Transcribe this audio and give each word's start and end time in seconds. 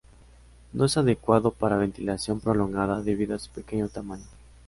No 0.73 0.85
es 0.85 0.97
adecuada 0.97 1.51
para 1.51 1.77
ventilación 1.77 2.39
prolongada 2.39 3.03
debido 3.03 3.35
a 3.35 3.39
su 3.39 3.51
pequeño 3.51 3.87
tamaño. 3.87 4.25